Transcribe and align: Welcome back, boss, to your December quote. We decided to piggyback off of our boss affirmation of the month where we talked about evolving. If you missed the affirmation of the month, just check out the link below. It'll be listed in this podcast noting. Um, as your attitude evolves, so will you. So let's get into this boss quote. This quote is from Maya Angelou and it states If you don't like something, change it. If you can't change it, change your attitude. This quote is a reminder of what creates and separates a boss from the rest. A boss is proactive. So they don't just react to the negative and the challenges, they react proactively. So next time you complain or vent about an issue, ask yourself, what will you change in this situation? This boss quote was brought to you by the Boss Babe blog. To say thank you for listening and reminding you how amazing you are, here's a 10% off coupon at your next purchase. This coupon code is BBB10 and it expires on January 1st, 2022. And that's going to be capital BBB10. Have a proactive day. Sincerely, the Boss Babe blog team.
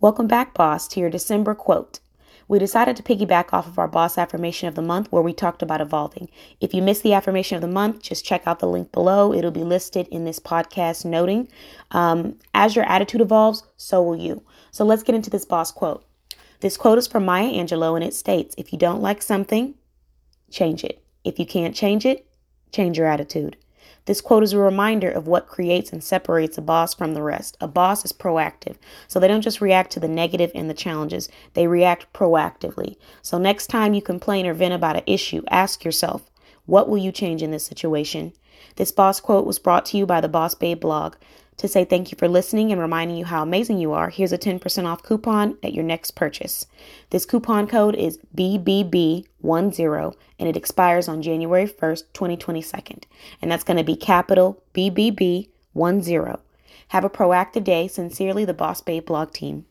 Welcome 0.00 0.28
back, 0.28 0.54
boss, 0.54 0.86
to 0.88 1.00
your 1.00 1.10
December 1.10 1.56
quote. 1.56 1.98
We 2.46 2.60
decided 2.60 2.94
to 2.94 3.02
piggyback 3.02 3.52
off 3.52 3.66
of 3.66 3.80
our 3.80 3.88
boss 3.88 4.16
affirmation 4.16 4.68
of 4.68 4.76
the 4.76 4.80
month 4.80 5.10
where 5.10 5.24
we 5.24 5.32
talked 5.32 5.60
about 5.60 5.80
evolving. 5.80 6.28
If 6.60 6.72
you 6.72 6.82
missed 6.82 7.02
the 7.02 7.14
affirmation 7.14 7.56
of 7.56 7.62
the 7.62 7.66
month, 7.66 8.02
just 8.02 8.24
check 8.24 8.44
out 8.46 8.60
the 8.60 8.68
link 8.68 8.92
below. 8.92 9.34
It'll 9.34 9.50
be 9.50 9.64
listed 9.64 10.06
in 10.12 10.24
this 10.24 10.38
podcast 10.38 11.04
noting. 11.04 11.48
Um, 11.90 12.38
as 12.54 12.76
your 12.76 12.84
attitude 12.84 13.20
evolves, 13.20 13.64
so 13.76 14.00
will 14.00 14.14
you. 14.14 14.44
So 14.70 14.84
let's 14.84 15.02
get 15.02 15.16
into 15.16 15.30
this 15.30 15.44
boss 15.44 15.72
quote. 15.72 16.06
This 16.60 16.76
quote 16.76 16.98
is 16.98 17.08
from 17.08 17.24
Maya 17.24 17.50
Angelou 17.52 17.96
and 17.96 18.04
it 18.04 18.14
states 18.14 18.54
If 18.56 18.72
you 18.72 18.78
don't 18.78 19.02
like 19.02 19.20
something, 19.20 19.74
change 20.48 20.84
it. 20.84 21.02
If 21.24 21.40
you 21.40 21.44
can't 21.44 21.74
change 21.74 22.06
it, 22.06 22.24
change 22.70 22.98
your 22.98 23.08
attitude. 23.08 23.56
This 24.06 24.20
quote 24.20 24.42
is 24.42 24.52
a 24.52 24.58
reminder 24.58 25.10
of 25.10 25.26
what 25.26 25.48
creates 25.48 25.92
and 25.92 26.02
separates 26.02 26.58
a 26.58 26.62
boss 26.62 26.94
from 26.94 27.14
the 27.14 27.22
rest. 27.22 27.56
A 27.60 27.68
boss 27.68 28.04
is 28.04 28.12
proactive. 28.12 28.76
So 29.06 29.20
they 29.20 29.28
don't 29.28 29.42
just 29.42 29.60
react 29.60 29.90
to 29.92 30.00
the 30.00 30.08
negative 30.08 30.50
and 30.54 30.68
the 30.68 30.74
challenges, 30.74 31.28
they 31.54 31.66
react 31.66 32.12
proactively. 32.12 32.96
So 33.22 33.38
next 33.38 33.68
time 33.68 33.94
you 33.94 34.02
complain 34.02 34.46
or 34.46 34.54
vent 34.54 34.74
about 34.74 34.96
an 34.96 35.02
issue, 35.06 35.42
ask 35.50 35.84
yourself, 35.84 36.30
what 36.66 36.88
will 36.88 36.98
you 36.98 37.12
change 37.12 37.42
in 37.42 37.50
this 37.50 37.64
situation? 37.64 38.32
This 38.76 38.92
boss 38.92 39.20
quote 39.20 39.46
was 39.46 39.58
brought 39.58 39.86
to 39.86 39.96
you 39.96 40.06
by 40.06 40.20
the 40.20 40.28
Boss 40.28 40.54
Babe 40.54 40.80
blog. 40.80 41.14
To 41.58 41.66
say 41.66 41.84
thank 41.84 42.12
you 42.12 42.18
for 42.18 42.28
listening 42.28 42.70
and 42.70 42.80
reminding 42.80 43.16
you 43.16 43.24
how 43.24 43.42
amazing 43.42 43.78
you 43.78 43.92
are, 43.92 44.10
here's 44.10 44.32
a 44.32 44.38
10% 44.38 44.84
off 44.86 45.02
coupon 45.02 45.58
at 45.62 45.74
your 45.74 45.84
next 45.84 46.12
purchase. 46.12 46.66
This 47.10 47.26
coupon 47.26 47.66
code 47.66 47.96
is 47.96 48.18
BBB10 49.42 50.14
and 50.38 50.48
it 50.48 50.56
expires 50.56 51.08
on 51.08 51.22
January 51.22 51.66
1st, 51.66 52.04
2022. 52.12 53.00
And 53.40 53.50
that's 53.50 53.64
going 53.64 53.76
to 53.76 53.84
be 53.84 53.96
capital 53.96 54.62
BBB10. 54.74 56.40
Have 56.88 57.04
a 57.04 57.10
proactive 57.10 57.64
day. 57.64 57.88
Sincerely, 57.88 58.44
the 58.44 58.54
Boss 58.54 58.80
Babe 58.80 59.04
blog 59.04 59.32
team. 59.32 59.66